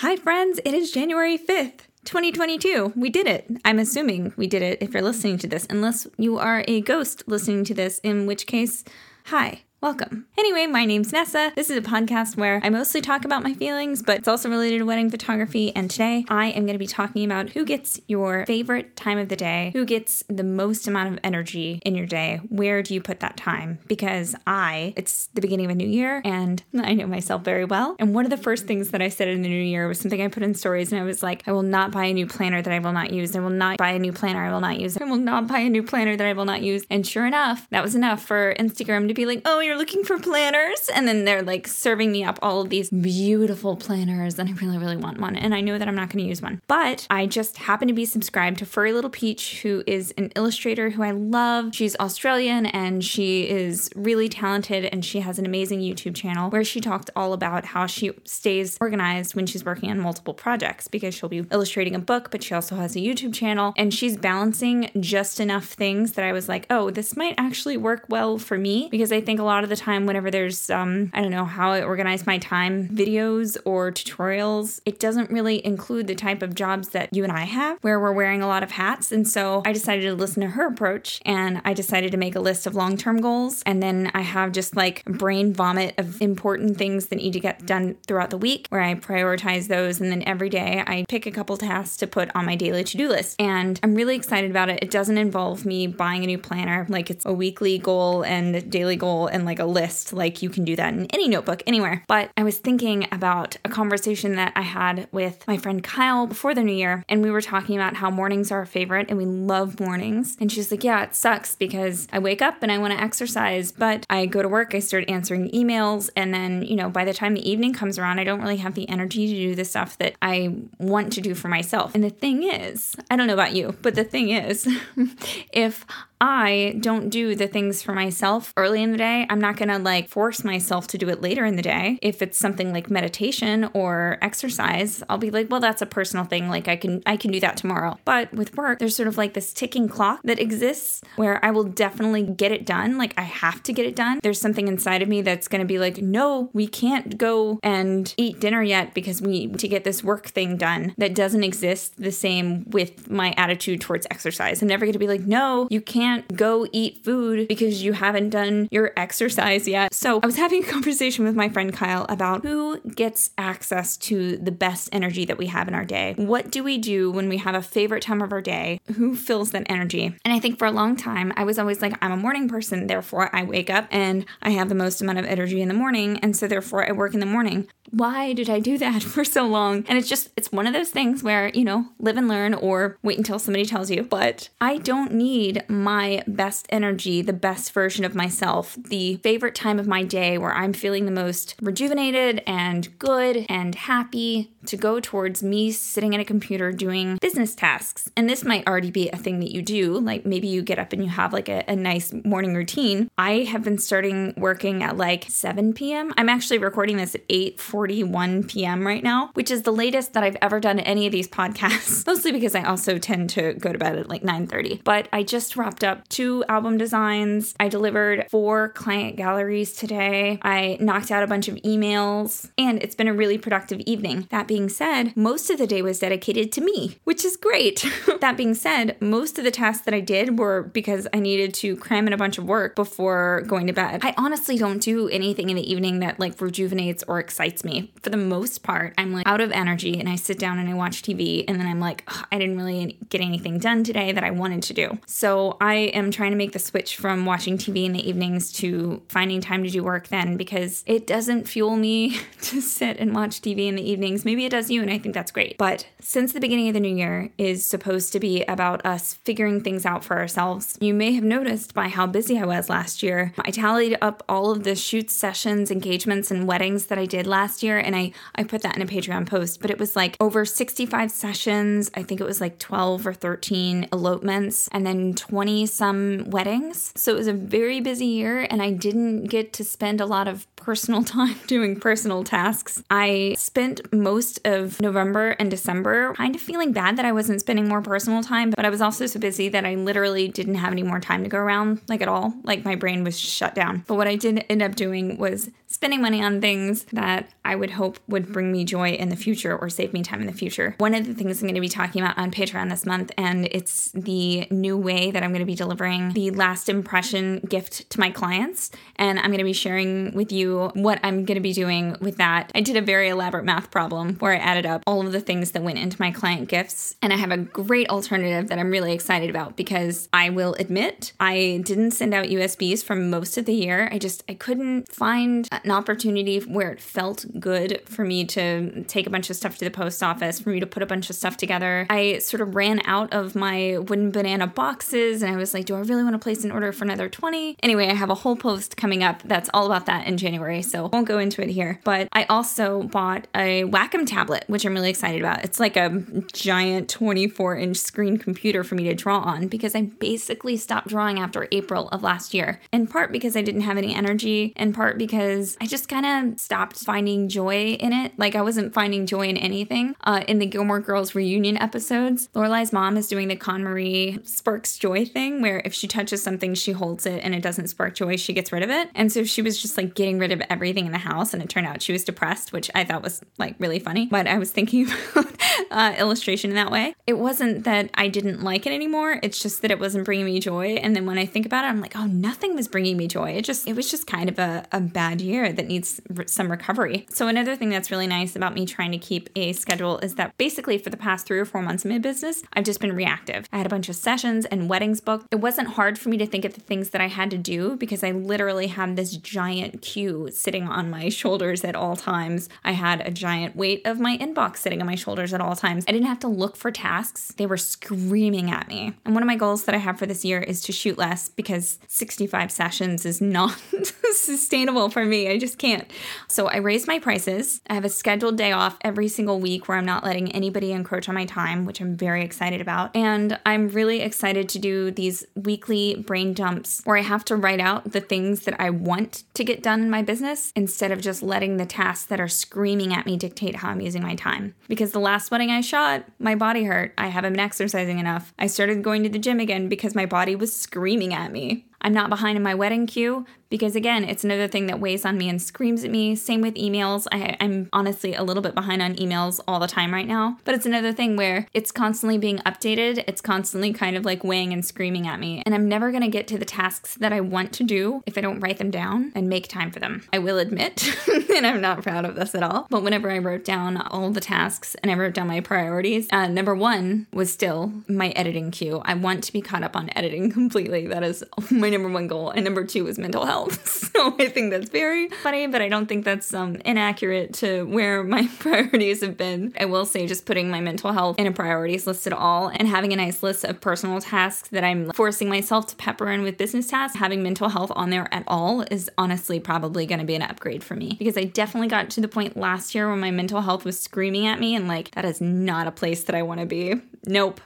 [0.00, 0.58] Hi, friends.
[0.64, 1.80] It is January 5th.
[2.06, 2.94] 2022.
[2.96, 3.46] We did it.
[3.66, 7.24] I'm assuming we did it if you're listening to this, unless you are a ghost
[7.26, 8.82] listening to this, in which case,
[9.26, 9.64] hi.
[9.82, 10.26] Welcome.
[10.36, 11.52] Anyway, my name's Nessa.
[11.56, 14.80] This is a podcast where I mostly talk about my feelings, but it's also related
[14.80, 15.74] to wedding photography.
[15.74, 19.30] And today I am going to be talking about who gets your favorite time of
[19.30, 22.42] the day, who gets the most amount of energy in your day.
[22.50, 23.78] Where do you put that time?
[23.86, 27.96] Because I, it's the beginning of a new year and I know myself very well.
[27.98, 30.20] And one of the first things that I said in the new year was something
[30.20, 32.60] I put in stories and I was like, I will not buy a new planner
[32.60, 33.34] that I will not use.
[33.34, 34.98] I will not buy a new planner I will not use.
[35.00, 36.84] I will not buy a new planner that I will not use.
[36.90, 40.18] And sure enough, that was enough for Instagram to be like, oh, you're looking for
[40.18, 40.88] planners.
[40.92, 44.36] And then they're like serving me up all of these beautiful planners.
[44.36, 45.36] And I really, really want one.
[45.36, 46.60] And I know that I'm not going to use one.
[46.66, 50.90] But I just happen to be subscribed to Furry Little Peach, who is an illustrator
[50.90, 51.72] who I love.
[51.72, 54.86] She's Australian and she is really talented.
[54.86, 58.76] And she has an amazing YouTube channel where she talked all about how she stays
[58.80, 62.54] organized when she's working on multiple projects because she'll be illustrating a book, but she
[62.54, 63.72] also has a YouTube channel.
[63.76, 68.06] And she's balancing just enough things that I was like, oh, this might actually work
[68.08, 71.22] well for me because I think a lot of the time, whenever there's um I
[71.22, 76.14] don't know how I organize my time videos or tutorials, it doesn't really include the
[76.14, 79.12] type of jobs that you and I have where we're wearing a lot of hats.
[79.12, 82.40] And so I decided to listen to her approach and I decided to make a
[82.40, 87.06] list of long-term goals and then I have just like brain vomit of important things
[87.06, 90.48] that need to get done throughout the week where I prioritize those and then every
[90.48, 93.36] day I pick a couple tasks to put on my daily to-do list.
[93.40, 94.82] And I'm really excited about it.
[94.82, 98.96] It doesn't involve me buying a new planner like it's a weekly goal and daily
[98.96, 100.12] goal and like a list list.
[100.12, 102.04] Like you can do that in any notebook, anywhere.
[102.06, 106.54] But I was thinking about a conversation that I had with my friend Kyle before
[106.54, 109.24] the new year, and we were talking about how mornings are our favorite and we
[109.24, 110.36] love mornings.
[110.40, 113.72] And she's like, Yeah, it sucks because I wake up and I want to exercise,
[113.72, 117.14] but I go to work, I start answering emails, and then, you know, by the
[117.14, 119.96] time the evening comes around, I don't really have the energy to do the stuff
[119.98, 121.94] that I want to do for myself.
[121.94, 124.68] And the thing is, I don't know about you, but the thing is,
[125.52, 125.86] if
[126.20, 129.78] I don't do the things for myself early in the day, I'm not going to
[129.78, 131.98] like force myself to do it later in the day.
[132.02, 136.48] If it's something like meditation or exercise, I'll be like, well, that's a personal thing.
[136.48, 137.98] Like I can I can do that tomorrow.
[138.04, 141.64] But with work, there's sort of like this ticking clock that exists where I will
[141.64, 142.98] definitely get it done.
[142.98, 144.20] Like I have to get it done.
[144.22, 148.12] There's something inside of me that's going to be like, no, we can't go and
[148.16, 150.94] eat dinner yet because we need to get this work thing done.
[150.98, 154.60] That doesn't exist the same with my attitude towards exercise.
[154.60, 158.30] I'm never going to be like, no, you can't go eat food because you haven't
[158.30, 159.94] done your exercise yet.
[159.94, 164.36] So I was having a conversation with my friend Kyle about who gets access to
[164.36, 166.14] the best energy that we have in our day.
[166.16, 168.80] What do we do when we have a favorite time of our day?
[168.96, 170.14] Who fills that energy?
[170.24, 172.86] And I think for a long time, I was always like, I'm a morning person,
[172.86, 176.18] therefore I wake up and I have the most amount of energy in the morning.
[176.18, 179.46] And so therefore I work in the morning why did I do that for so
[179.46, 179.84] long?
[179.88, 182.98] And it's just, it's one of those things where, you know, live and learn or
[183.02, 184.02] wait until somebody tells you.
[184.02, 189.78] But I don't need my best energy, the best version of myself, the favorite time
[189.78, 195.00] of my day where I'm feeling the most rejuvenated and good and happy to go
[195.00, 198.10] towards me sitting at a computer doing business tasks.
[198.16, 199.98] And this might already be a thing that you do.
[199.98, 203.10] Like maybe you get up and you have like a, a nice morning routine.
[203.16, 206.12] I have been starting working at like 7 p.m.
[206.16, 208.86] I'm actually recording this at 8:41 p.m.
[208.86, 212.06] right now, which is the latest that I've ever done any of these podcasts.
[212.10, 214.82] Mostly because I also tend to go to bed at like 9:30.
[214.84, 217.54] But I just wrapped up two album designs.
[217.58, 220.38] I delivered four client galleries today.
[220.42, 224.26] I knocked out a bunch of emails, and it's been a really productive evening.
[224.30, 227.84] That being said, most of the day was dedicated to me, which is great.
[228.20, 231.76] that being said, most of the tasks that I did were because I needed to
[231.76, 234.00] cram in a bunch of work before going to bed.
[234.02, 237.92] I honestly don't do anything in the evening that like rejuvenates or excites me.
[238.02, 240.74] For the most part, I'm like out of energy and I sit down and I
[240.74, 244.30] watch TV and then I'm like, I didn't really get anything done today that I
[244.30, 244.98] wanted to do.
[245.06, 248.89] So I am trying to make the switch from watching TV in the evenings to
[249.08, 253.40] finding time to do work then because it doesn't fuel me to sit and watch
[253.40, 254.24] TV in the evenings.
[254.24, 255.58] Maybe it does you and I think that's great.
[255.58, 259.60] But since the beginning of the new year is supposed to be about us figuring
[259.62, 263.32] things out for ourselves, you may have noticed by how busy I was last year.
[263.38, 267.62] I tallied up all of the shoot sessions, engagements, and weddings that I did last
[267.62, 270.44] year and I I put that in a Patreon post, but it was like over
[270.44, 271.90] 65 sessions.
[271.94, 276.92] I think it was like 12 or 13 elopements and then 20 some weddings.
[276.96, 280.26] So it was a very busy year and I didn't get to spend a lot
[280.26, 282.82] of personal time doing personal tasks.
[282.90, 287.68] I spent most of November and December kind of feeling bad that I wasn't spending
[287.68, 290.82] more personal time, but I was also so busy that I literally didn't have any
[290.82, 292.34] more time to go around, like at all.
[292.42, 293.84] Like my brain was shut down.
[293.86, 297.70] But what I did end up doing was spending money on things that I would
[297.70, 300.74] hope would bring me joy in the future or save me time in the future.
[300.78, 303.46] One of the things I'm going to be talking about on Patreon this month, and
[303.50, 308.00] it's the new way that I'm going to be delivering the last impression gift to
[308.00, 308.70] my clients.
[308.96, 312.16] And I'm going to be sharing with you what I'm going to be doing with
[312.16, 312.50] that.
[312.54, 315.52] I did a very elaborate math problem where I added up all of the things
[315.52, 316.96] that went into my client gifts.
[317.00, 321.12] And I have a great alternative that I'm really excited about because I will admit
[321.20, 323.88] I didn't send out USBs for most of the year.
[323.92, 329.06] I just, I couldn't find an opportunity where it felt good for me to take
[329.06, 331.16] a bunch of stuff to the post office, for me to put a bunch of
[331.16, 331.86] stuff together.
[331.90, 335.74] I sort of ran out of my wooden banana boxes and I was like, do
[335.74, 337.56] I really want to place an order for another 20?
[337.62, 340.88] Anyway, I have a whole post coming up that's all about that in January, so
[340.92, 341.80] won't go into it here.
[341.84, 345.44] But I also bought a Wacom tablet, which I'm really excited about.
[345.44, 346.02] It's like a
[346.32, 351.18] giant 24 inch screen computer for me to draw on because I basically stopped drawing
[351.18, 352.60] after April of last year.
[352.72, 356.40] In part because I didn't have any energy, in part because I just kind of
[356.40, 358.12] stopped finding joy in it.
[358.18, 359.94] Like I wasn't finding joy in anything.
[360.02, 365.04] Uh, in the Gilmore Girls reunion episodes, Lorelai's mom is doing the KonMari sparks joy
[365.04, 368.32] thing, where if she touches something, she holds it and it doesn't spark joy, she
[368.32, 368.90] gets rid of it.
[368.94, 371.48] And so she was just like getting rid of everything in the house, and it
[371.48, 374.06] turned out she was depressed, which I thought was like really funny.
[374.06, 375.26] But I was thinking about
[375.70, 376.94] uh, illustration in that way.
[377.06, 379.20] It wasn't that I didn't like it anymore.
[379.22, 380.74] It's just that it wasn't bringing me joy.
[380.74, 383.30] And then when I think about it, I'm like, oh, nothing was bringing me joy.
[383.32, 387.06] It just, it was just kind of a, a bad year that needs some recovery.
[387.10, 390.36] So another thing that's really nice about me trying to keep a schedule is that
[390.38, 393.48] basically for the past three or four months of my business, I've just been reactive.
[393.52, 395.26] I had a bunch of sessions and weddings booked.
[395.30, 397.76] It wasn't hard for me to think of the things that I had to do
[397.76, 402.48] because I literally had this giant queue sitting on my shoulders at all times.
[402.64, 405.84] I had a giant weight of my inbox sitting on my shoulders at all times.
[405.88, 407.32] I didn't have to look for tasks.
[407.36, 408.94] They were screaming at me.
[409.04, 411.28] And one of my goals that I have for this year is to shoot less
[411.28, 413.60] because 65 sessions is not
[414.18, 415.28] sustainable for me.
[415.28, 415.90] I just can't.
[416.28, 417.60] So I raised my prices.
[417.68, 421.08] I have a scheduled day off every single week where I'm not letting anybody encroach
[421.08, 422.94] on my time, which I'm very excited about.
[422.94, 427.60] And I'm really excited to do these weekly brain dumps where I have to write
[427.60, 431.22] out the things that I want to get done in my business instead of just
[431.22, 434.54] letting the tasks that are screaming at me dictate how I'm using my time.
[434.68, 436.92] Because the last wedding I shot, my body hurt.
[436.98, 438.32] I haven't been exercising enough.
[438.38, 441.66] I started going to the gym again because my body was screaming at me.
[441.82, 445.18] I'm not behind in my wedding queue because again, it's another thing that weighs on
[445.18, 446.14] me and screams at me.
[446.14, 447.06] Same with emails.
[447.12, 450.54] I, am honestly a little bit behind on emails all the time right now, but
[450.54, 453.04] it's another thing where it's constantly being updated.
[453.08, 455.42] It's constantly kind of like weighing and screaming at me.
[455.44, 458.16] And I'm never going to get to the tasks that I want to do if
[458.16, 460.04] I don't write them down and make time for them.
[460.12, 460.96] I will admit,
[461.34, 464.20] and I'm not proud of this at all, but whenever I wrote down all the
[464.20, 468.80] tasks and I wrote down my priorities, uh, number one was still my editing queue.
[468.84, 470.86] I want to be caught up on editing completely.
[470.86, 472.30] That is my number one goal.
[472.30, 473.66] And number two is mental health.
[473.94, 478.02] so I think that's very funny, but I don't think that's um, inaccurate to where
[478.02, 479.54] my priorities have been.
[479.58, 482.68] I will say just putting my mental health in a priorities list at all and
[482.68, 486.36] having a nice list of personal tasks that I'm forcing myself to pepper in with
[486.36, 490.14] business tasks, having mental health on there at all is honestly probably going to be
[490.14, 493.10] an upgrade for me because I definitely got to the point last year when my
[493.10, 496.22] mental health was screaming at me and like, that is not a place that I
[496.22, 496.80] want to be.
[497.06, 497.40] Nope.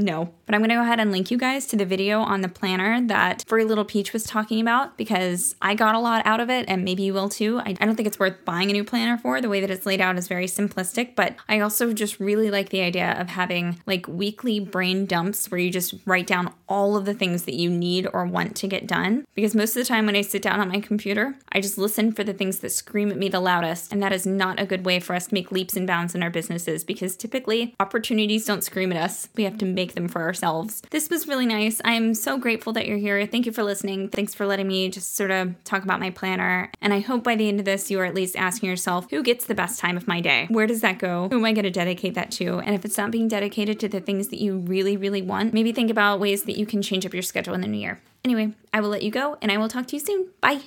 [0.00, 0.32] No.
[0.46, 2.48] But I'm going to go ahead and link you guys to the video on the
[2.48, 6.50] planner that Furry Little Peach was talking about because I got a lot out of
[6.50, 7.60] it and maybe you will too.
[7.60, 9.40] I, I don't think it's worth buying a new planner for.
[9.40, 12.70] The way that it's laid out is very simplistic, but I also just really like
[12.70, 17.04] the idea of having like weekly brain dumps where you just write down all of
[17.04, 19.24] the things that you need or want to get done.
[19.34, 22.12] Because most of the time when I sit down on my computer, I just listen
[22.12, 23.92] for the things that scream at me the loudest.
[23.92, 26.22] And that is not a good way for us to make leaps and bounds in
[26.22, 29.28] our businesses because typically opportunities don't scream at us.
[29.36, 30.82] We have to make them for ourselves.
[30.90, 31.80] This was really nice.
[31.84, 33.24] I'm so grateful that you're here.
[33.26, 34.08] Thank you for listening.
[34.08, 36.70] Thanks for letting me just sort of talk about my planner.
[36.80, 39.22] And I hope by the end of this, you are at least asking yourself, who
[39.22, 40.46] gets the best time of my day?
[40.50, 41.28] Where does that go?
[41.28, 42.60] Who am I going to dedicate that to?
[42.60, 45.72] And if it's not being dedicated to the things that you really, really want, maybe
[45.72, 48.00] think about ways that you can change up your schedule in the new year.
[48.24, 50.28] Anyway, I will let you go and I will talk to you soon.
[50.40, 50.60] Bye.